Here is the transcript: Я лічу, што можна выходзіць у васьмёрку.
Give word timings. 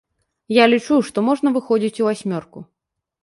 Я 0.55 0.63
лічу, 0.71 0.95
што 1.09 1.23
можна 1.27 1.53
выходзіць 1.57 2.01
у 2.05 2.09
васьмёрку. 2.09 2.59